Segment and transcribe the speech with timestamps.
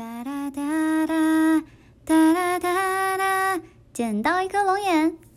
[0.00, 1.62] 哒哒哒哒
[2.06, 3.60] 哒哒哒哒
[3.92, 5.29] 捡到一颗龙眼。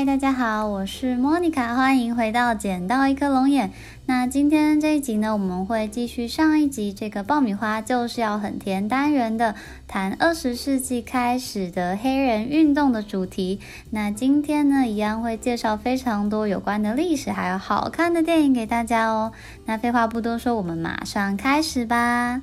[0.00, 3.70] 嗨，大家好，我是莫妮卡，欢迎回到捡到一颗龙眼。
[4.06, 9.54] 那今天这一集呢，我们会继续上一集这个爆米花就是要很甜单元的，
[9.86, 13.60] 谈二十世纪开始的黑人运动的主题。
[13.90, 19.32] 那今天呢，一样会介绍非常多有关的历史，还有好看的电影给大家哦。
[19.66, 22.40] 那废话不多说，我们马上开始吧。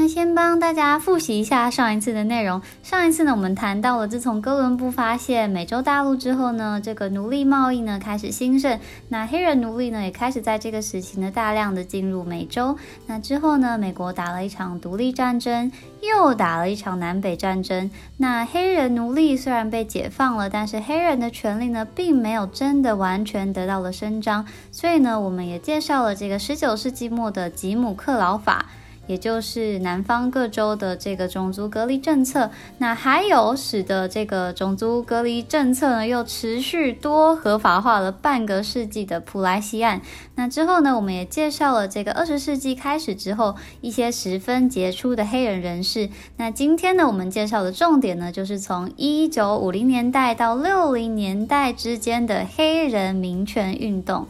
[0.00, 2.62] 那先帮大家复习一下上一次的内容。
[2.84, 12.78] 上一次呢，我们谈到了自从哥伦布发现美洲大陆之后呢，这个奴隶贸易呢开始兴盛，那黑人奴隶呢也开始在这个时期呢大量的进入美洲。
[13.08, 17.90] 那之后呢，美国打了一场独立战争，又打了一场南北战争。
[18.18, 24.46] 那黑人奴隶虽然被解放了，但是黑人的权利呢并没有真的完全得到了伸张。
[24.70, 28.66] 所以呢，我们也介绍了这个十九世纪末的吉姆克劳法。
[29.08, 40.00] 也就是南方各州的这个种族隔离政策，那还有使得这个种族隔离政策呢又持续多合法化了半个世纪的普莱西案。
[40.36, 46.08] 那之后呢，我们也介绍了这个二十世纪开始之后一些十分杰出的黑人人士。
[46.36, 54.26] 那今天呢，我们介绍的重点呢，就是从一九五零年代到六零年代之间的黑人民权运动。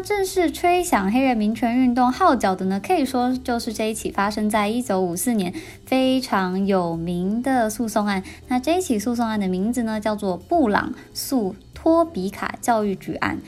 [0.00, 5.52] 正式吹响黑人民权运动号角的呢，可以说就是这一起发生在一九五四年
[5.84, 8.22] 非常有名的诉讼案。
[8.48, 13.38] 那这一起诉讼案的名字呢，叫做布朗诉托比卡教育局案，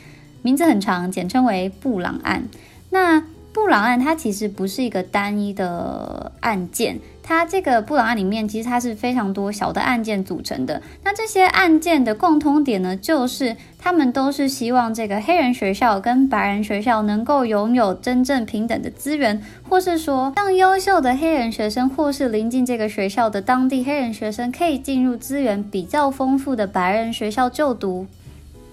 [0.43, 2.49] 名字很长，简称为布朗案。
[2.91, 6.99] 那布朗案它其实不是一个单一的案件。
[7.23, 10.83] 它这个布朗案里面，其实它是非常多小的案件组成的。
[11.05, 28.09] 那这些案件的共通点呢，就是他们都是希望这个黑人学校跟白人学校能够拥有真正平等的资源，或是说让优秀的黑人学生或是临近这个学校的当地黑人学生可以进入资源比较丰富的白人学校就读。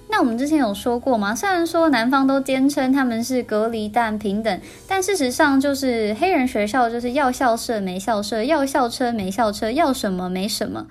[0.09, 1.35] 那我们之前有说过吗？
[1.35, 10.87] 虽然说南方都坚称他们是隔离但平等，但事实上就是黑人学校就是要校舍没校舍，要校车没校车，要什么没什么。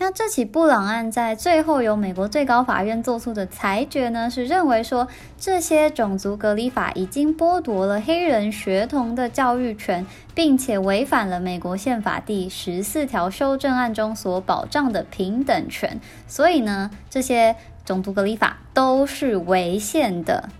[0.00, 5.08] 那这起布朗案在最后由美国最高法院做出的裁决呢，是认为说
[5.38, 17.56] 这些种族隔离法已经剥夺了黑人学童的教育权，并且违反了美国宪法第十四条修正案中所保障的平等权，所以呢，这些。
[17.88, 20.50] 种族隔离法都是违宪的，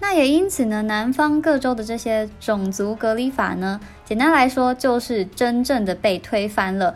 [0.00, 6.94] 那也因此呢，南方各州的这些种族隔离法呢，简单来说就是真正的被推翻了。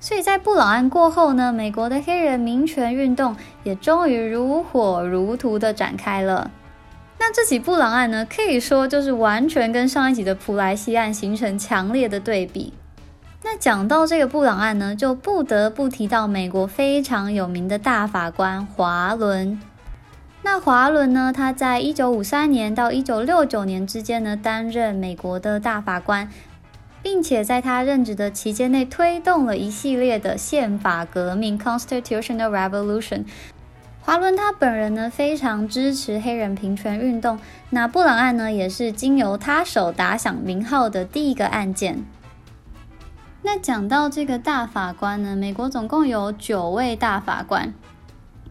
[0.00, 6.50] 所以在布朗案过后呢，美国的黑人民权运动也终于如火如荼的展开了。
[7.18, 12.72] 那这起布朗案呢，可以说就是完全跟上一集的普莱西案形成强烈的对比。
[13.46, 19.60] 那讲到这个布朗案呢，就不得不提到美国非常有名的大法官华伦。
[20.42, 26.30] 那华伦呢，他在一九五三年到一九六九年之间呢，担任美国的大法官，
[27.02, 33.24] 并且在他任职的期间内，推动了一系列的宪法革命 （Constitutional Revolution）。
[34.00, 37.38] 华伦他本人呢，非常支持黑人平权运动。
[37.68, 42.04] 那布朗案呢，也是经由他手打响名号的第一个案件。
[43.46, 47.74] 那讲到这个大法官呢，美国总共有九位大法官。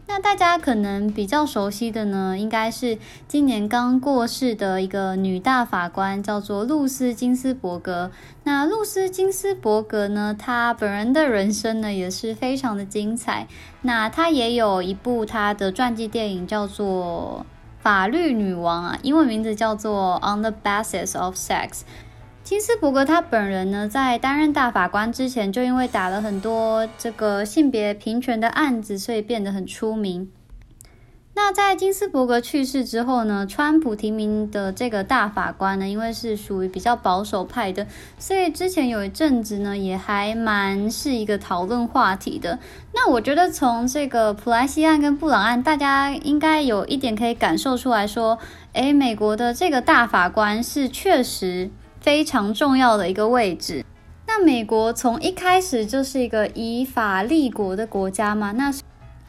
[0.06, 2.96] 那大家可能比较熟悉的呢，应该是
[3.26, 8.12] 今年刚过世的一个女大法官，叫做露丝金斯伯格。
[8.44, 13.48] 那露丝金斯伯格呢，她本人的人生呢也是非常的精彩。
[13.82, 17.44] 那她也有一部她的传记电影，叫做
[17.82, 21.68] 《法律女王》啊，英文名字叫做《On the Basis of Sex》。
[22.44, 30.30] 金斯伯格他本人呢，在担任大法官之前，就因为打了很多这个性别平权的案子，所以变得很出名。
[31.34, 37.86] 那在金斯伯格去世之后呢，川普提名的这个大法官呢，因为是属于比较保守派的，
[38.18, 42.58] 所以之前有一阵子呢，也还蛮是一个讨论话题的。
[42.92, 48.38] 那我觉得从这个普莱西案跟布朗案，大家应该有一点可以感受出来说，
[48.74, 51.70] 诶，美国的这个大法官是确实。
[52.04, 53.82] 非常重要的一个位置。
[54.26, 58.70] 那美国从一开始就是一个以法立国的国家嘛，那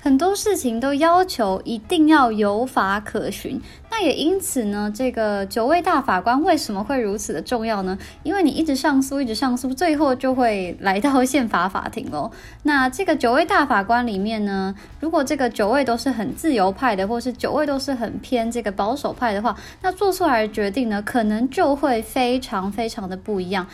[0.06, 3.60] 很多事情都要求一定要有法可循。
[3.90, 7.98] 那也因此呢，这个九位大法官为什么会如此的重要呢？
[8.22, 12.30] 因为你一直上诉，一直上诉，最后就会来到宪法法庭喽。
[12.62, 23.66] 那这个九位大法官里面呢，如果这个九位都是很自由派的，或是九位都是很偏这个保守派的话，那做出来的决定呢，可能就会非常非常的不一样。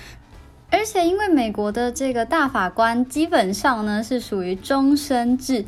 [0.70, 5.66] 而且因为美国的这个大法官基本上呢是属于终身制。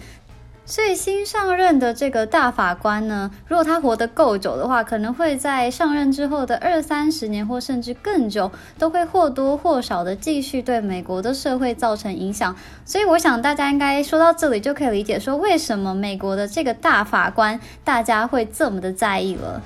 [0.66, 8.50] 所以新上任的这个大法官呢，如果他活得够久的话，可能会在上任之后的二三十年或甚至更久，
[8.80, 12.56] 都会或多或少的继续对美国的社会造成影响。
[12.86, 19.62] 所以我想大家应该说到这里就可以理解说，为什么美国的这个大法官大家会这么的在意了。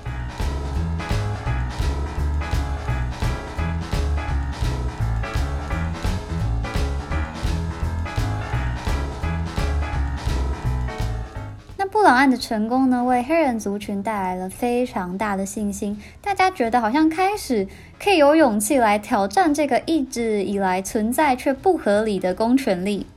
[12.08, 16.02] 布朗案的成功呢，为黑人族群带来了非常大的信心。
[16.22, 17.68] 大家觉得好像开始
[18.02, 23.08] 可以有勇气来挑战这个一直以来存在却不合理的公权力。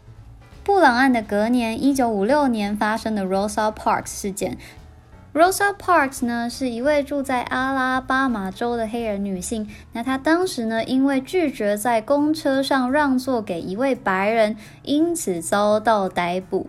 [0.65, 4.59] 布朗案的隔年，一九五六年发生的 Rosa Parks 事件。
[5.33, 9.69] Rosa Parks 呢，是一位住在阿拉巴马州的黑人女性。
[9.93, 16.69] 那她当时呢，因为拒绝在公车上让座给一位白人，因此遭到逮捕。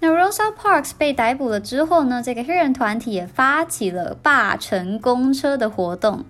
[0.00, 6.24] 那 Rosa Parks 被逮捕了之后呢，这个黑人团体也发起了霸乘公车的活动。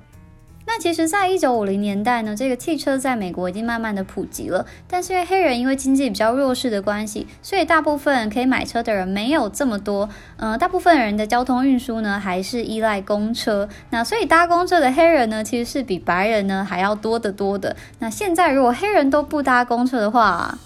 [0.66, 10.08] 那其实，在一九五零年代呢，这个汽车在美国已经慢慢的普及了，但是因为黑人因为经济比较弱势的关系，所以大部分可以买车的人没有这么多。
[10.36, 13.68] 嗯，大部分人的交通运输呢，还是依赖公车。
[13.90, 17.74] 那所以搭公车的黑人呢，其实是比白人呢还要多得多的。
[17.98, 20.56] 那现在如果黑人都不搭公车的话，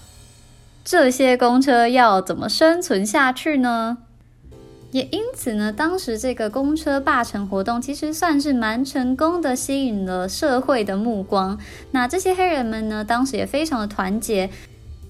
[0.84, 3.96] 这些公车要怎么生存下去呢？
[4.90, 11.58] 也因此呢，当时这个公车霸乘活动其实算是蛮成功的，吸引了社会的目光。
[11.90, 14.50] 那这些黑人们呢，当时也非常的团结。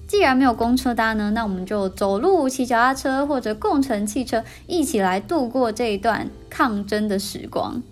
[0.07, 7.83] 既然没有公车搭呢，那我们就走路、骑脚踏车或者共乘汽车，一起来度过这一段抗争的时光。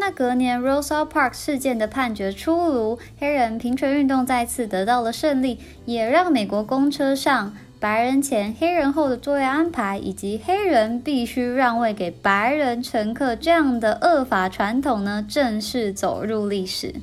[0.00, 16.94] 那隔年，Rosa Parks 事件的判决出炉，黑人平权运动再次得到了胜利，也让美国公车上白人前、黑人后的座位安排，以及黑人必须让位给白人乘客这样的恶法传统呢，正式走入历史。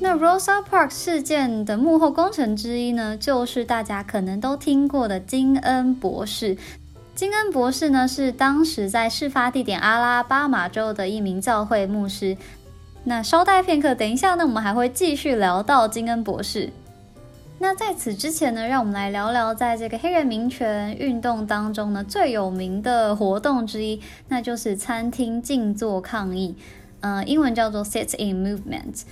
[0.00, 6.56] 那 Rosa Park 事件的幕后功臣之一呢，就是大家可能都听过的金恩博士。
[7.18, 12.36] 金恩博士呢，是当时在事发地点阿拉巴马州的一名教会牧师。
[13.02, 16.70] 那稍待片刻，等一下呢，我们还会继续聊到金恩博士。
[17.58, 26.54] 那在此之前呢，让我们来聊聊在这个黑人民权运动当中呢最有名的活动之一，那就是餐厅静坐抗议，
[27.00, 29.02] 呃，英文叫做 Sit-in Movement。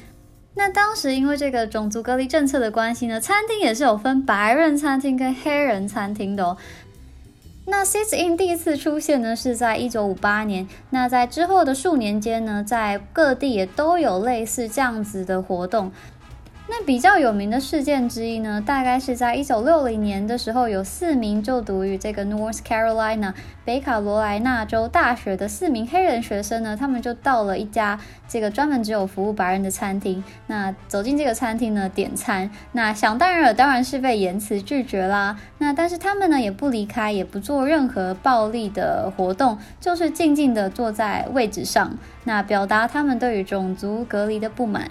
[0.55, 6.57] 那当时因为这个种族隔离政策的关系呢，餐厅也是有分白人餐厅跟黑人餐厅的哦。
[7.69, 10.69] 那 Sit In 第一次出现呢，是在一九五八年。
[10.91, 15.91] 那在之后的数年间呢，在各地也都有类似这样子的活动。
[16.69, 23.33] 那比较有名的事件之一呢，大概是在一九六零年的时候，有四名就读于这个 North Carolina
[23.65, 27.99] 北卡罗来纳州大学的四名黑人学生呢，他们就到了一家
[28.29, 30.23] 这个专门只有服务白人的餐厅。
[30.49, 35.39] 那走进这个餐厅呢，点餐，那想当然了，当然是被严词拒绝啦。
[35.59, 44.91] 那但是他们呢，也不离开，也不做任何暴力的活动，就是静静的坐在位置上，那表达他们对于种族隔离的不满。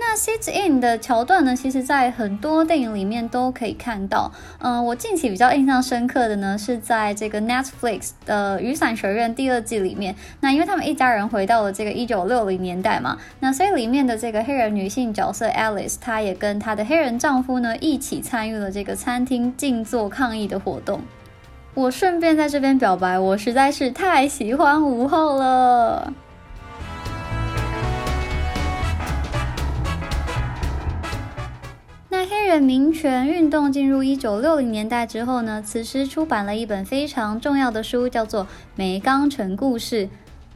[0.00, 4.30] 那 sit in 的桥段呢，其实在很多电影里面都可以看到。
[4.60, 10.14] 嗯，我近期比较印象深刻的呢，是在这个 Netflix 的《雨伞学院》第二季里面。
[10.40, 21.00] 那因为他们一家人回到了这个一九六零年代嘛，那所以里面的这个黑人女性角色 Alice，她也跟她的黑人丈夫呢一起参与了这个餐厅静坐抗议的活动。
[21.74, 26.12] 我顺便在这边表白，我实在是太喜欢午后了。
[32.30, 38.44] 黑人民权运动进入一九六零年代之后呢，此时出版了一本非常重要的书，叫做
[38.74, 40.06] 《梅冈城故事》，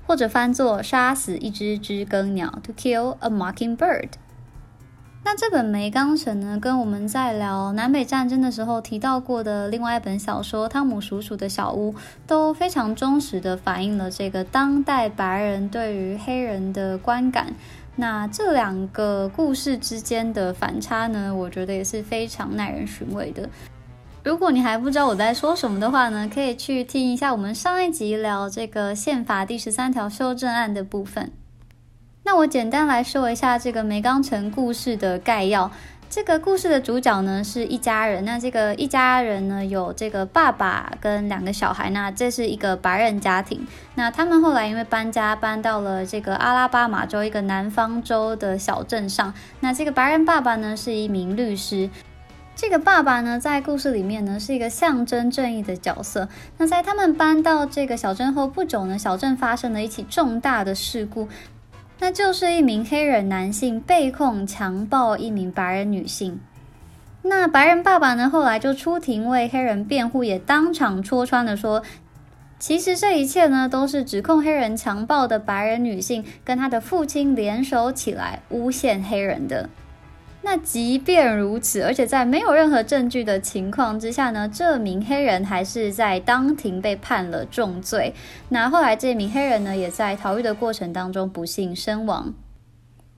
[0.07, 4.11] 或者翻作《杀死一只知更鸟》（To Kill a Mockingbird）。
[5.25, 11.93] 那这本《梅冈城》呢，跟我们在聊南北战争的时候提到过的另外一本小说《汤姆叔叔的小屋》，
[12.27, 17.55] 都非常忠实的反映了这个当代白人对于黑人的观感。
[17.95, 23.49] 那这两个故事之间的反差呢，我觉得也是非常耐人寻味的。
[24.25, 31.33] 如果你还不知道我在说什么的话呢，可以去听一下我们上一集聊这个宪法第十三条修正案的部分。
[32.25, 35.71] 那我简单来说一下这个梅冈城故事的概要。
[36.13, 43.67] 这个故事的主角呢是一家人，那这个一家人呢有这个爸爸跟两个小孩，那这是一个白人家庭。
[43.95, 49.33] 那他们后来因为搬家搬到了这个阿拉巴马州一个南方州的小镇上。
[49.61, 51.89] 那这个白人爸爸呢是一名律师。
[52.55, 56.29] 这个爸爸呢，在故事里面呢，是一个象征正义的角色。
[56.59, 61.27] 那在他们搬到这个小镇后不久呢，小镇发生了一起重大的事故，
[62.03, 66.41] 那就是一名黑人男性被控强暴一名白人女性。
[67.23, 71.81] 那白人爸爸呢，后来就出庭为黑人辩护，也当场戳穿了说，
[72.59, 79.71] 其实这一切呢，都是指控黑人强暴的白人女性跟他的父亲联手起来诬陷黑人的。
[80.45, 88.13] 那即便如此，而且在没有任何证据的情况之下呢，这名黑人还是在当庭被判了重罪。
[88.49, 92.35] 那后来这名黑人呢，也在逃狱的过程当中不幸身亡。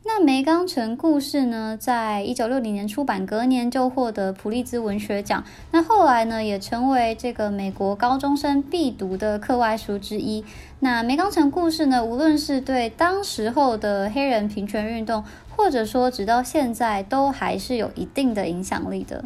[0.06, 5.42] 那梅冈城故事呢，在一九六零年出版，隔年就获得普利兹文学奖。
[5.70, 10.44] 那后来呢，也成为这个美国高中生必读的课外书之一。
[10.80, 15.24] 那梅冈城故事呢，无论是对当时候的黑人平权运动，
[15.56, 19.24] 或者说直到现在，都还是有一定的影响力的。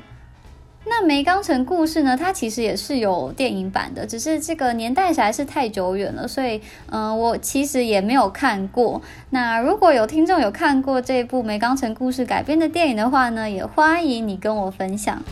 [0.88, 2.16] 那梅钢城故事呢？
[2.16, 9.00] 它其实也是有电影版的，只是这个年代实在是太久远了，所以嗯，我其实也没有看过。
[9.30, 15.22] 那如果有听众有看过这部梅钢城故事改编的电影的话呢，也欢迎你跟我分享。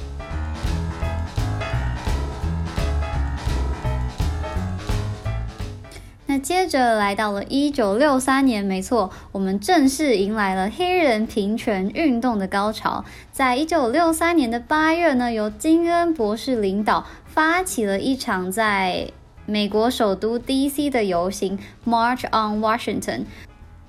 [6.39, 13.05] 接着来到了一九六三年，没错，我们正式迎来了黑人平权运动的高潮。
[13.33, 19.09] 在一九六三年的八月呢，由金恩博士领导发起了一场在
[19.45, 20.91] 美国首都 D.C.
[20.91, 23.25] 的游行 （March on Washington）。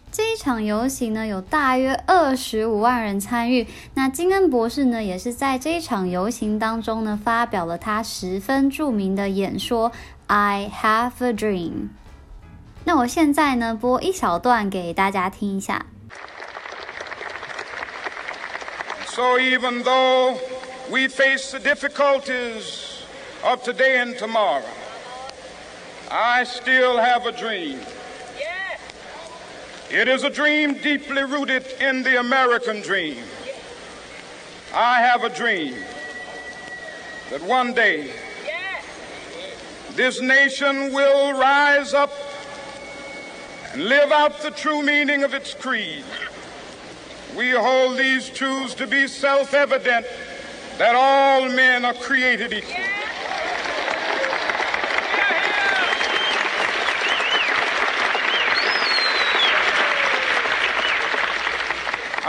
[0.10, 3.68] 这一场游行呢，有大约二十五万人参与。
[3.94, 9.92] 那金恩博士呢，也是在这一场游行当中呢，发表了他十分著名的演说
[10.28, 11.90] ：“I have a dream。”
[12.87, 15.87] 那我现在呢，播一小段给大家听一下。
[19.07, 20.39] So even though
[20.89, 23.03] we face the difficulties
[23.43, 24.63] of today and tomorrow,
[26.09, 27.79] I still have a dream.
[29.91, 33.17] It is a dream deeply rooted in the American dream.
[34.75, 35.75] I have a dream
[37.31, 38.11] that one day
[39.95, 42.11] this nation will rise up
[43.74, 46.04] and live out the true meaning of its creed.
[47.36, 50.06] We hold these truths to be self evident
[50.78, 52.84] that all men are created equal.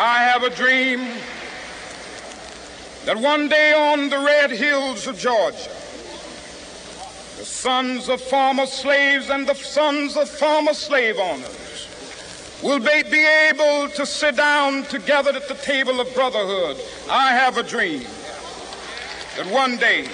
[0.00, 1.00] I have a dream
[3.04, 5.71] that one day on the red hills of Georgia,
[7.38, 11.88] the sons of former slaves and the sons of former slave owners
[12.64, 16.76] will be, be able to sit down together at the table of brotherhood.
[17.09, 18.02] I have a dream
[19.37, 20.09] that one day,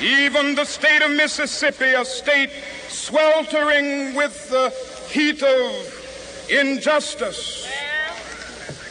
[0.00, 2.50] even the state of Mississippi, a state
[2.88, 4.70] sweltering with the
[5.08, 7.70] heat of injustice,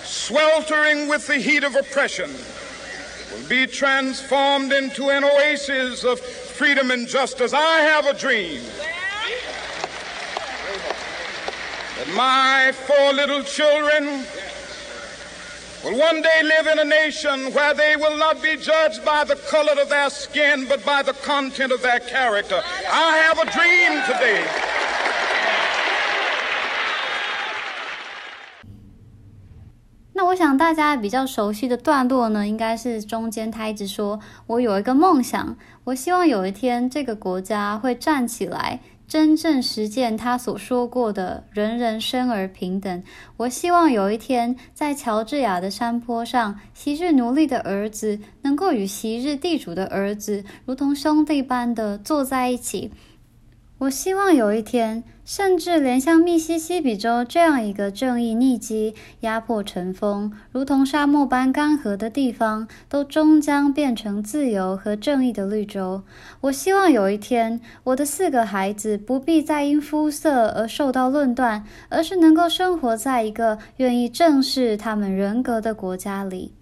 [0.03, 2.31] sweltering with the heat of oppression,
[3.31, 7.53] will be transformed into an oasis of freedom and justice.
[7.53, 8.61] I have a dream
[11.97, 14.25] that my four little children
[15.83, 19.35] will one day live in a nation where they will not be judged by the
[19.35, 22.61] color of their skin, but by the content of their character.
[22.91, 24.80] I have a dream today.
[30.21, 43.01] 那我想大家比较熟悉的段落呢，应该是中间他一直说：“我有一个梦想，我希望有一天这个国家会站起来，真正实践他所说过的‘人人生而平等’。
[43.37, 52.91] 我希望有一天，在乔治亚的山坡上，昔日奴隶的儿子能够与昔日地主的儿子如同兄弟般的坐在一起。”
[53.81, 66.03] 我希望有一天，甚至连像密西西比州这样一个正义逆击、压迫成风、如同沙漠般干涸的地方，都终将变成自由和正义的绿洲。
[66.41, 76.53] 我希望有一天，我的四个孩子不必再因肤色而受到论断，而是能够生活在一个愿意正视他们人格的国家里。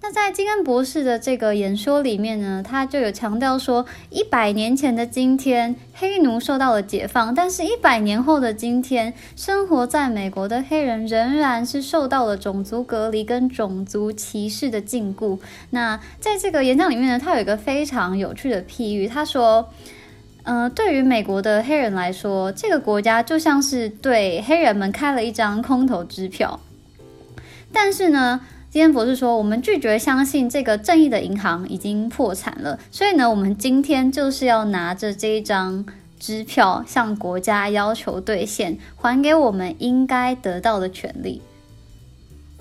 [0.00, 15.36] 那在金恩博士的这个演说里面呢，他就有强调说，一百年前的今天，黑奴受到了解放，但是，一百年后的今天，生活在美国的黑人仍然是受到了种族隔离跟种族歧视的禁锢。
[15.70, 19.68] 那在这个演讲里面呢，他有一个非常有趣的譬喻，他说，
[20.44, 26.60] 呃，对于美国的黑人来说，这个国家就像是对黑人们开了一张空头支票，
[27.72, 28.40] 但是呢。
[28.78, 35.84] 今天博士说，我们拒绝相信这个正义的银行已经破产了，所以呢，我们今天就是要拿着这一张
[36.20, 41.42] 支票向国家要求兑现，还给我们应该得到的权利。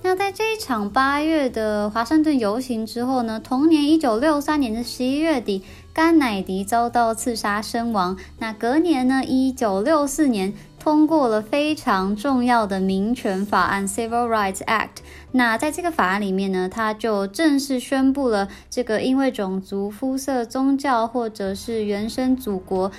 [0.02, 5.62] 那在这一场八月的华盛顿游行之后呢，同年一九六三年的十一月底，
[5.94, 8.18] 甘乃迪遭到刺杀身亡。
[8.40, 10.52] 那隔年呢，一九六四年。
[10.88, 15.02] 通过了非常重要的民权法案 （Civil Rights Act）。
[15.34, 22.90] 那在这个法案里面呢，它就正式宣布了这个因为种族、肤色、宗教或者是原生祖国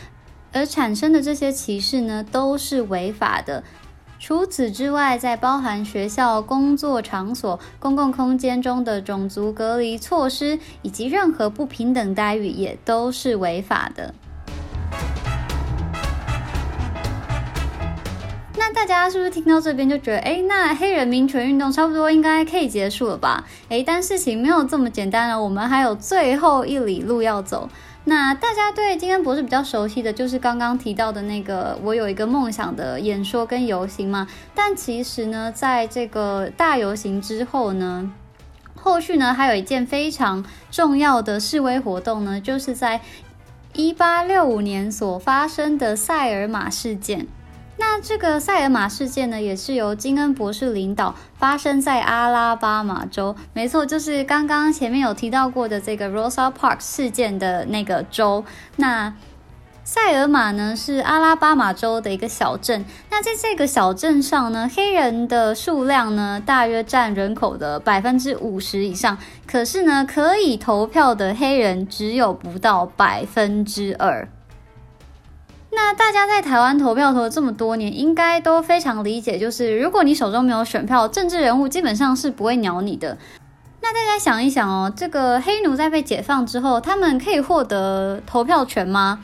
[0.52, 3.64] 而产生的这些歧视呢，都是违法的。
[4.18, 14.14] 除此之外，在包含学校、工作场所、公共空间中的种族隔离措施以及任何不平等待遇，也都是违法的。
[18.58, 23.44] 那大家是不是听到这边就觉得，哎，那黑人民权运动差不多应该可以结束了吧？
[23.68, 27.68] 哎，但事情没有这么简单了，我们还有最后一里路要走。
[28.04, 34.26] 那大家对金恩博士比较熟悉的就是刚刚提到的那个“我有一个梦想”的演说跟游行嘛。
[34.54, 38.10] 但其实呢，在这个大游行之后呢，
[38.74, 43.02] 后续呢还有一件非常重要的示威活动呢，就是在
[43.74, 47.26] 一八六五年所发生的塞尔玛事件。
[47.80, 53.37] 那这个塞尔玛事件呢，也是由金恩博士领导，发生在阿拉巴马州。
[53.52, 58.44] 没错，就是刚刚前面有提到过的这个 Rosa Park 事件的那个州。
[58.76, 59.14] 那
[59.85, 62.85] 塞尔玛呢，是阿拉巴马州的一个小镇。
[63.11, 69.16] 那在这个小镇上呢，黑人的数量呢，大约占人口的百分之五十以上。
[69.47, 74.28] 可是呢，可以投票的黑人只有不到百分之二。
[75.71, 83.19] 那大家在台湾投票投了这么多年，应该都非常理解，就是如果你手中没有选票，政治人物基本上是不会鸟你的。
[83.81, 89.23] 那大家想一想哦，这个黑奴在被解放之后，他们可以获得投票权吗？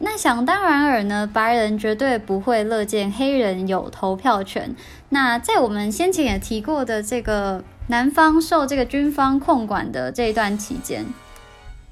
[0.00, 4.74] 那想当然尔呢，白人绝对不会乐见黑人有投票权。
[5.10, 11.04] 那在我们先前也提过的这个南方受这个军方控管的这一段期间。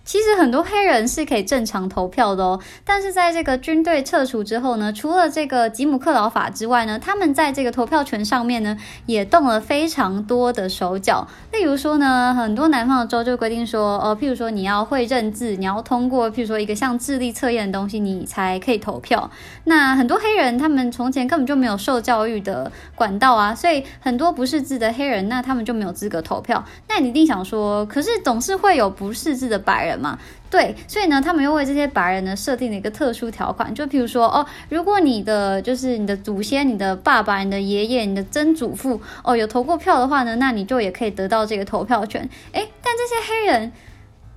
[0.08, 11.28] 其实很多黑人是可以正常投票的哦，但是在这个军队撤除之后呢，除了这个吉姆克劳法之外呢，他们在这个投票权上面呢，也动了非常多的手脚。
[11.52, 19.30] 例如说呢，很多南方的州就规定说，呃，譬如说你要会认字，你要通过譬如说一个像智力测验的东西，你才可以投票。
[19.64, 26.64] 那很多黑人他们从前根本就没有受教育的管道啊，所以很多不识字的黑人，那他们就没有资格投票。
[26.88, 29.97] 那你一定想说，可是总是会有不识字的白人。
[29.98, 30.18] 嘛，
[30.50, 42.22] 对，所以呢，他们又为这些白人呢设定了一个特殊条款，就譬如说，哦，如果你的就是你的祖先、你的爸爸、你的爷爷、你的曾祖父，哦，有投过票的话呢，那你就也可以得到这个投票权。
[42.52, 43.72] 诶，但这些黑人，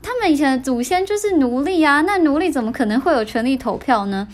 [0.01, 4.27] 他们以前的祖先就是奴隶啊，那奴隶怎么可能会有权利投票呢？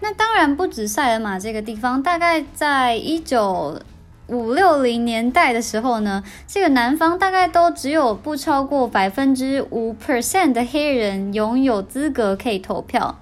[0.00, 3.80] 那当然不止塞尔玛这个地方，大概在一九。
[4.30, 13.18] 五六零年代的时候呢，这个南方大概都只有不超过百分之五 percent 的黑人拥有资格可以投票。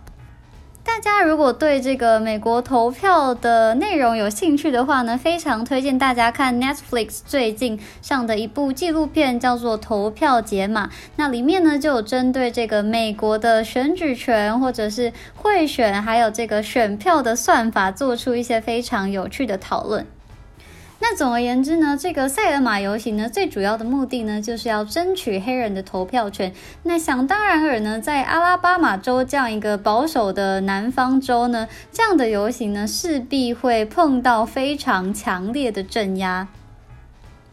[0.84, 10.86] 大家如果对这个美国投票的内容有兴趣的话呢，非常推荐大家看 Netflix 最近上的一部纪录片，叫做《投票解码》。
[11.16, 20.06] 那里面呢就有针对这个美国的选举权，或者是贿选，还有这个选票的算法，做出一些非常有趣的讨论。
[21.00, 26.52] 那总而言之呢，这个塞尔玛游行呢，最主要的目的呢，就是要争取黑人的投票权。
[26.82, 36.48] 那想当然尔呢，在阿拉巴马州这样一个保守的南方州呢，这样的游行呢，势必会碰到非常强烈的镇压。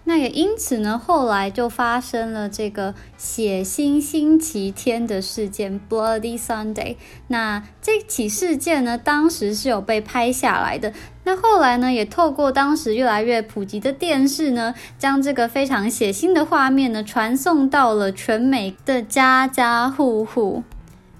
[0.08, 6.98] 那也因此呢，后来就发生了这个血腥星期天的事件 （Bloody Sunday）。
[7.30, 10.94] 那这起事件呢，当时是有被拍下来的。
[11.28, 20.62] 那后来呢，也透过当时越来越普及的电视呢，将这个非常血腥的画面呢，传送到了全美的家家户户，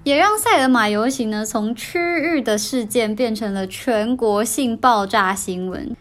[0.04, 5.96] 也让塞尔玛游行呢，从区域的事件变成了全国性爆炸新闻。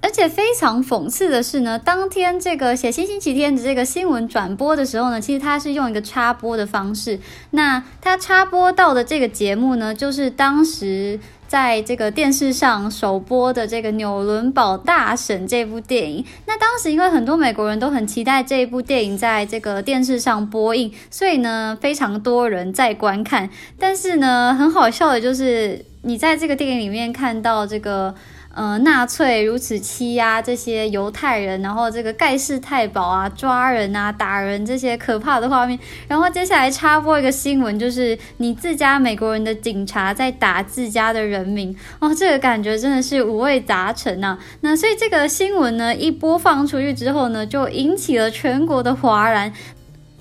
[0.00, 7.18] 而且非常讽刺的是呢，当天这个写星星期天的这个新闻转播的时候呢，其实它是用一个插播的方式。
[7.50, 11.20] 那它插播到的这个节目呢，就是当时。
[11.46, 23.48] 在这个电视上首播的这个《纽伦堡大审》这部电影，那当时因为很多美国人都很期待这一部电影在这个电视上播映，所以呢，非常多人在观看。
[23.78, 28.14] 但是呢，很好笑的就是，你在这个电影里面看到这个。
[28.54, 44.38] 呃，纳粹如此欺压这些犹太人，然后这个盖世太保啊，抓人啊，打人这些可怕的画面，然后接下来插播一个新闻，就是你自家美国人的警察在打自家的人民，哦，这个感觉真的是五味杂陈呐。
[44.60, 49.52] 那所以这个新闻呢，一播放出去之后呢，就引起了全国的哗然。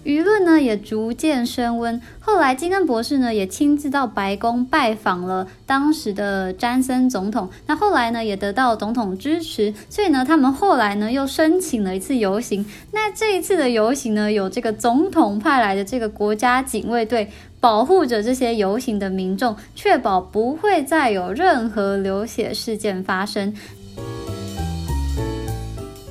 [0.04, 23.54] 舆论呢也逐渐升温，后来金恩博士呢也亲自到白宫拜访了当时的詹森总统，那后来呢也得到总统支持，所以呢他们后来呢又申请了一次游行，那这一次的游行呢有这个总统派来的这个国家警卫队保护着这些游行的民众，确保不会再有任何流血事件发生。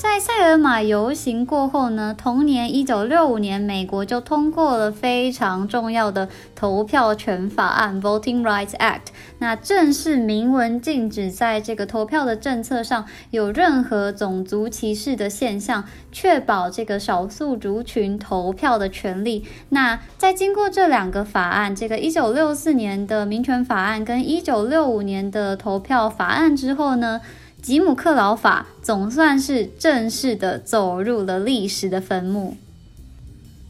[0.03, 9.13] 在塞尔玛游行过后呢，同年一九六五年，美国就通过了非常重要的投票权法案 （Voting Rights Act）。
[9.39, 19.47] 那正式明文禁止在这个投票的政策上有任何种族歧视的现象，确保这个少数族群投票的权利。
[19.69, 27.21] 那在经过这两个法案，这个一九六四年的民权法案跟一九六五年的投票法案之后呢？
[27.63, 32.57] 吉姆克劳法总算是正式的走入了历史的坟墓。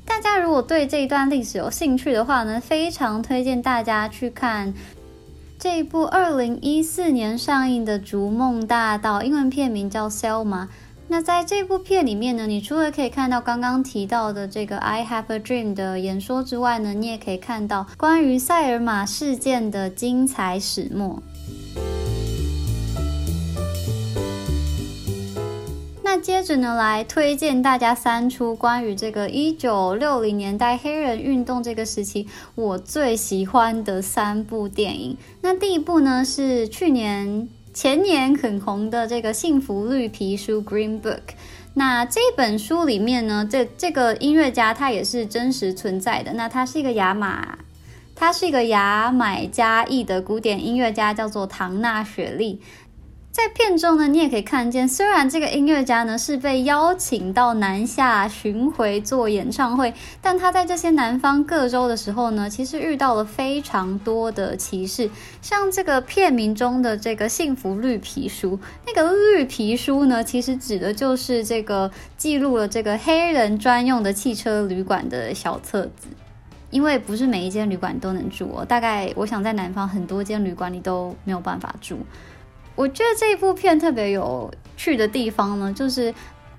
[0.07, 4.73] 大家如果对这一段历史有兴趣的话呢，非常推荐大家去看
[5.59, 10.65] 这一部二零一四年上映的《逐梦大道》，英文片名叫《Selma》。
[11.09, 21.23] 那在这部片里面呢，你除了可以看到刚刚提到的这个《I Have a Dream》的演说之外呢，你也可以看到关于塞尔玛事件的精彩始末。
[26.15, 35.17] 那接着呢，来推荐大家三出关于这个一九六零年代黑人运动这个时期我最喜欢的三部电影。
[35.41, 41.33] 那第一部呢是去年前年很红的这个《幸福绿皮书》（Green Book）。
[41.73, 46.35] 那这本书里面呢，这这个音乐家他也是真实存在的。
[46.35, 47.57] 那他是一个牙马，
[48.15, 52.61] 他是一个牙买加裔的古典音乐家，叫做唐纳雪莉。
[53.33, 65.09] 在片中呢，你也可以看见，虽然这个音乐家呢是被邀请到南下巡回做演唱会，但他在这些南方各州的时候呢，其实遇到了非常多的歧视。
[65.41, 76.09] 像这个片名中的这个“幸福绿皮书”，那个绿皮书呢，其实指的就是这个记录了这个黑人专用的汽车旅馆的小册子。
[76.71, 81.99] 因为不是每一间旅馆都能住哦，大概我想在南方很多间旅馆里都没有办法住。
[82.75, 86.13] 我觉得这一部片特别有趣的地方呢，就是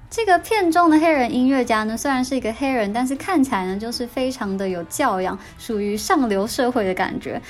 [0.09, 7.41] 这个片中的黑人音乐家呢，虽然是一个黑人，但是看起来呢，就是非常的有教养，属于上流社会的感觉。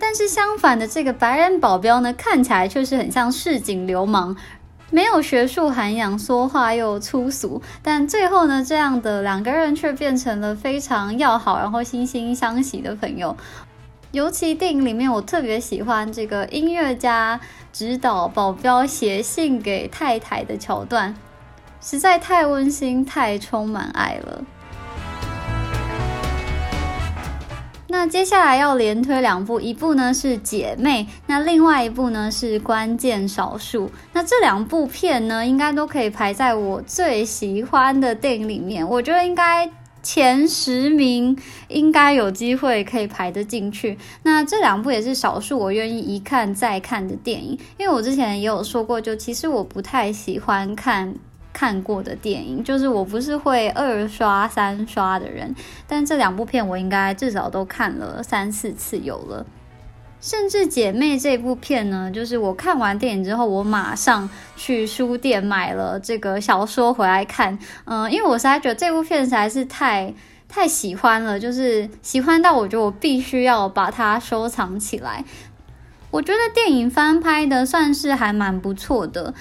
[0.00, 4.36] 但是相反的，这个白人保镖呢，看起来却是很像市井流氓，
[4.90, 7.62] 没有学术涵养，说话又粗俗。
[7.82, 13.36] 但最后呢，这样的两个人却变成了非常要好，然后惺惺相惜的朋友。
[14.10, 17.38] 尤其电影里面，我特别喜欢这个音乐家
[17.74, 21.14] 指导保镖写信给太太的桥段，
[21.82, 24.42] 实在太温馨、太充满爱了。
[27.90, 33.86] 那接下来要连推两部，一部呢是《姐妹》，那另外一部呢是《关键少数》。
[34.14, 38.88] 那这两部片呢，应该都可以排在我最喜欢的电影里面。
[38.88, 39.70] 我觉得应该。
[40.10, 41.36] 前十名
[41.68, 43.98] 应该有机会可以排得进去。
[44.22, 51.14] 那这两部也是少数我愿意一看再看的电影，因为我之前也有说过，就其实我不太喜欢看
[51.52, 55.54] 看过的电影，就是我不是会二刷三刷的人。
[55.86, 59.44] 但这两部片我应该至少都看了三四次有了。
[60.20, 67.58] 甚至姐妹这部片呢，就是我看完电影之后，我马上去书店买了这个小说回来看。
[67.84, 70.12] 嗯，因为我实在觉得这部片实在是太
[70.48, 75.24] 太喜欢了，就是喜欢到我觉得我必须要把它收藏起来。
[76.10, 79.34] 我觉得电影翻拍的算是还蛮不错的，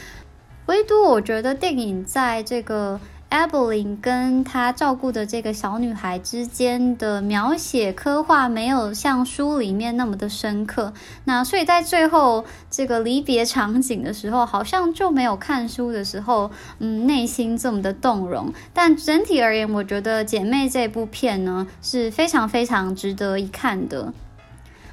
[0.67, 10.93] 唯独我觉得电影在这个 Evelyn 跟她照顾的这个小女孩之间的描写刻画没有像书里面那么的深刻，
[11.25, 18.53] 那所以在最后这个离别场景的时候，好像就没有看书的时候，嗯，内心这么的动容。
[18.73, 24.13] 但整体而言，我觉得《姐妹》这部片呢是非常非常值得一看的。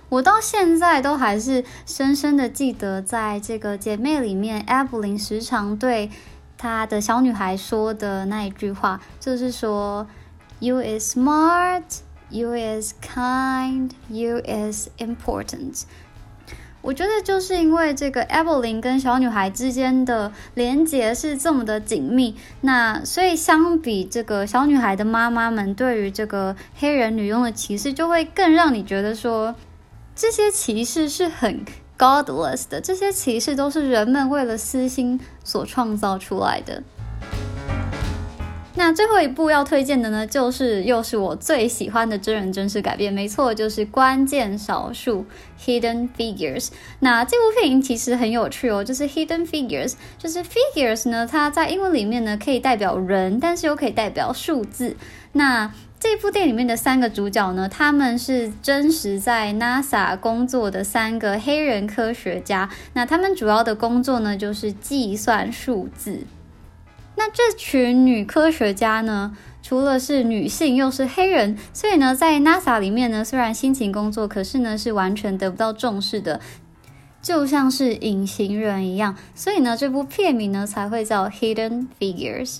[0.08, 6.10] 我到现在都还是深深的记得，在这个《姐妹》里面，Evelyn 时常对。
[6.56, 10.06] 她的小女孩说的那一句话，就是说
[10.60, 11.82] ：“You is smart,
[12.30, 15.82] you is kind, you is important。”
[16.80, 29.54] 我觉得就是因为这个 Evelyn 跟小女孩之间的连结是这么的紧密，那所以相比这个小女孩的妈妈们对于这个黑人女佣的歧视，就会更让你觉得说
[30.14, 31.64] 这些歧视是很。
[32.04, 36.82] Godless 的这些歧视都是人们为了私心所创造出来的。
[38.74, 45.24] 那最后一部要推荐的呢，就是又是我最喜欢的真人真事改编，没错，就是《关键少数》
[45.64, 46.68] （Hidden Figures）。
[46.98, 54.94] 那这部电影其实很有趣哦，就是 Hidden Figures，就是 Figures 呢，它在英文里面呢可以代表人，但是又可以代表数字。
[55.32, 55.72] 那
[56.04, 62.68] 这部电影里面的三个主角呢，他们是真实在 NASA 工作的三个黑人科学家。
[62.92, 66.26] 那他们主要的工作呢，就是计算数字。
[67.16, 76.38] 那这群女科学家呢，除了是女性，又是黑人，所以呢，在 NASA 里面呢，虽然辛勤工作，可是呢，是完全得不到重视的，
[77.22, 79.16] 就像是隐形人一样。
[79.34, 82.58] 所以呢，这部片名呢，才会叫 Hidden Figures。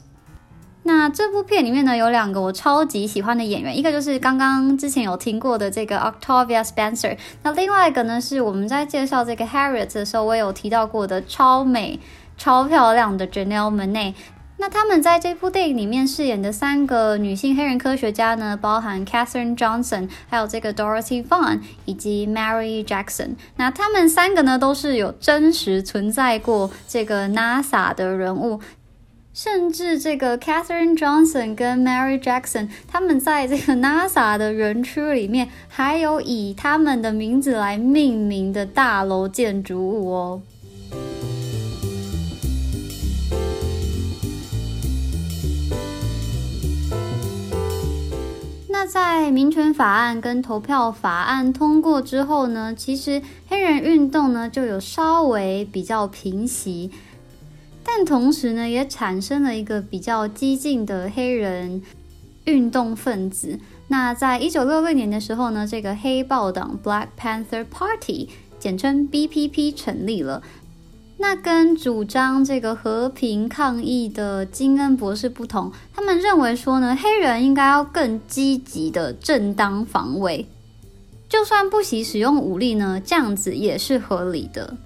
[0.86, 11.98] 那这部片里面呢，有两个我超级喜欢的演员，一个就是刚刚之前有听过的这个 Octavia Spencer，那另外一个呢，是我们在介绍这个 Harriet 的时候，我有提到过的超美、
[12.36, 14.14] 超漂亮的 Janelle Monae。
[14.56, 23.30] 那他们在这部电影里面饰演的三个女性黑人科学家呢，包含 Catherine Johnson，还有这个 Dorothy Vaughan 以及 Mary Jackson。
[23.56, 28.60] 那他们三个呢，都是有真实存在过这个 NASA 的人物。
[29.34, 40.40] 甚至这个 Catherine Johnson 跟 Mary Jackson，他们在这个 NASA 的园区里面，还有以他们的名字来命名的大楼建筑物哦。
[48.68, 56.92] 那在民权法案跟投票法案通过之后呢，其实黑人运动呢就有稍微比较平息。
[57.84, 61.82] 但同时呢，也产生了一个比较激进的黑人
[62.44, 63.58] 运动分子。
[63.88, 70.42] 那在一九六六年的时候呢，这个黑豹党 （Black Panther Party） 简称 BPP 成立了。
[71.18, 80.46] 那跟主张这个和平抗议的金恩博士不同，他们认为说呢，黑人应该要更积极的正当防卫，
[81.28, 84.76] 就算不惜使用武力呢，这样子也是合理的。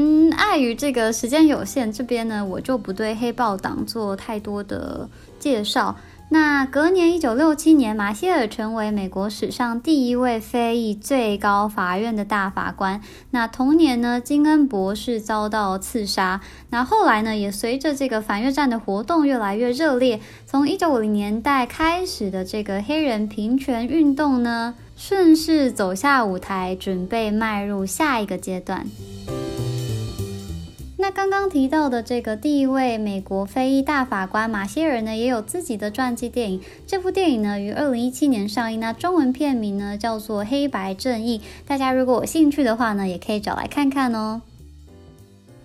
[0.00, 5.06] 嗯，碍于这个时间有限，这边呢我就不对黑豹党做太多的
[5.38, 5.94] 介绍。
[6.30, 13.02] 那隔年，一九六七年，马歇尔成为美国史上第一位非裔最高法院的大法官。
[13.32, 16.40] 那同年呢，金恩博士遭到刺杀。
[16.70, 28.86] 那后来呢，也随着这个反越战的活动越来越热烈，从一九五零年代开始的这个黑人平权运动呢，顺势走下舞台，准备迈入下一个阶段。
[31.00, 36.60] 那刚刚提到的这个第一位美国非裔大法官马歇尔呢，也有自己的传记电影。
[36.86, 38.78] 这部电影呢，于二零一七年上映。
[38.80, 41.38] 那中文片名呢，叫做《黑白正义》。
[41.66, 44.42] 大家如果有兴趣的话呢，也可以找来看看哦。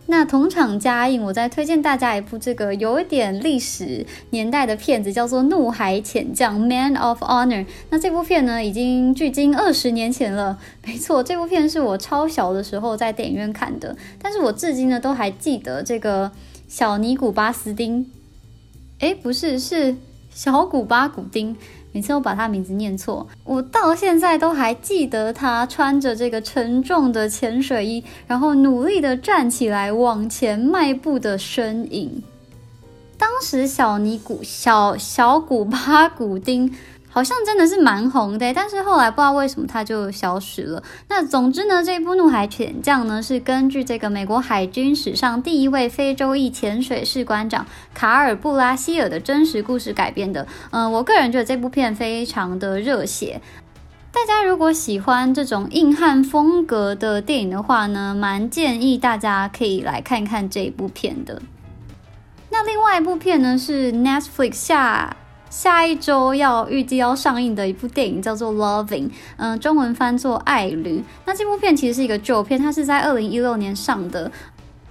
[0.08, 7.65] 那同场加映，我再推荐大家一部这个有一点历史年代的片子，叫做《怒海潜将》（Man of Honor）。
[7.89, 10.60] 那这部片呢，已经距今二十年前了。
[10.86, 16.32] 没错，这部片是我超小的时候在电影院看的，但是我至今呢都还记得这个
[16.68, 18.10] 小尼古巴斯丁。
[19.00, 19.96] 诶，不是，是
[20.30, 21.56] 小古巴古丁。
[21.96, 32.22] 每次我把他名字念错，我到现在都还记得他穿着这个沉重的潜水衣，然后努力的站起来往前迈步的身影。
[33.18, 36.70] 当时小尼古小小古巴古丁。
[37.15, 40.84] 好像真的是蛮红的，但是后来不知道为什么它就消失了。
[41.08, 50.45] 那总之呢，这部《怒海潜将》呢是根据这个美国海军史上第一位非洲裔潜水士官长卡尔布拉希尔的真实故事改编的。
[50.71, 53.39] 嗯，我个人觉得这部片非常的热血。
[54.12, 61.41] 大家如果喜欢这种硬汉风格的电影的话呢，蛮建议大家可以来看看这一部片的。
[62.49, 65.15] 那另外一部片呢是 Netflix 下
[65.56, 71.00] 下一周要预计要上映的一部电影，叫做《Loving》，嗯，中文翻作《爱侣》。
[71.26, 74.30] 那这部片其实是一个旧片，它是在二零一六年上的，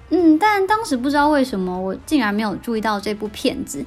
[0.09, 3.85] 嗯，但当时不知道为什么我竟然没有注意到这部片子。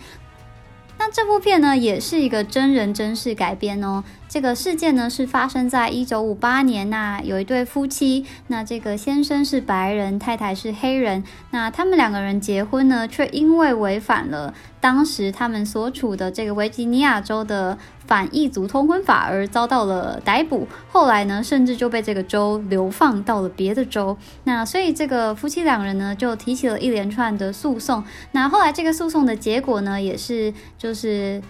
[0.99, 4.03] 那这部片呢，也是一个真人真事改编哦。
[4.27, 6.89] 这个事件呢，是发生在一九五八年。
[6.89, 11.23] 那有一对夫妻，那这个先生是白人，太太是黑人。
[11.51, 14.53] 那他们两个人结婚呢，却因为违反了
[14.87, 20.65] 当时他们所处的这个维吉尼亚州的反异族通婚法而遭到了逮捕。
[20.89, 24.15] 后来呢，甚至就被这个州流放到了别的州。
[24.45, 28.01] 那所以这个夫妻两人呢，就提起了一连串的诉讼。
[28.31, 31.41] 那后来这个诉讼的结果呢，也是就是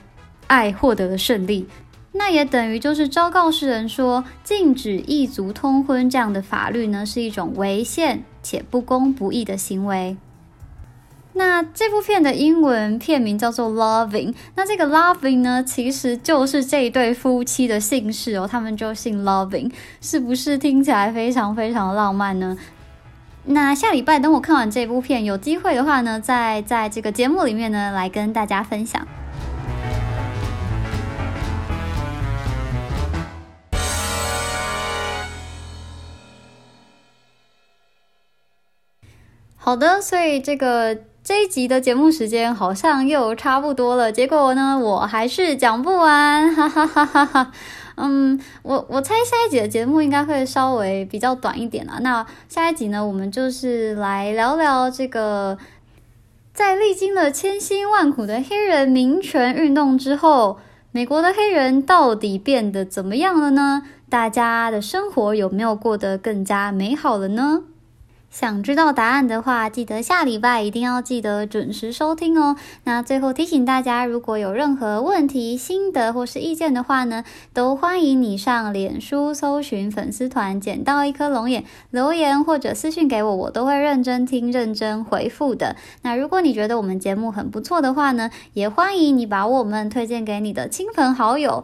[0.47, 1.67] 爱获得了胜利。
[2.13, 10.17] 那也等于就是昭告世人说，禁止异族通婚这样的法律呢，是一种违宪且不公不义的行为。
[11.38, 19.71] 那这部片的英文片名叫做《Loving》，那这个 Loving 呢，其实就是这一对夫妻的姓氏哦，他们就姓 Loving，
[20.02, 22.58] 是不是听起来非常非常浪漫呢？
[23.45, 29.08] 那下礼拜等我看完这部片，有机会的话呢，再在这个节目里面呢，来跟大家分享。
[39.56, 40.97] 好的，所以这个
[41.28, 44.13] 这一集的节目时间好像又差不多了。
[44.13, 47.52] 结果呢，我还是讲不完， 哈哈哈哈哈。
[47.96, 52.00] 嗯，我我猜下一集的节目应该会稍微比较短一点啊。
[52.00, 55.58] 那下一集呢，我们就是来聊聊这个，
[56.54, 60.60] 在历经了千辛万苦的黑人民权运动之后，
[60.94, 63.84] 美国的黑人到底变得怎么样了呢？
[64.10, 67.63] 大家的生活有没有过得更加美好了呢？
[68.30, 72.56] 想知道答案的话，记得下礼拜一定要记得准时收听哦。
[72.84, 85.76] 那最后提醒大家，如果有任何问题、心得或是意见的话呢，都欢迎你上脸书搜寻粉丝团“捡到一颗龙眼”留言或者私信给我，我都会认真听、认真回复的。
[86.04, 91.63] 那如果你觉得我们节目很不错的话呢，也欢迎你把我们推荐给你的亲朋好友。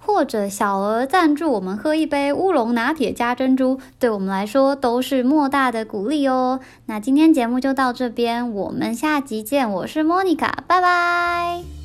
[0.00, 6.58] 或者小额赞助我们喝一杯乌龙拿铁加珍珠，对我们来说都是莫大的鼓励哦。
[6.86, 9.70] 那今天节目就到这边，我们下集见。
[9.70, 11.79] 我是莫妮卡，拜拜。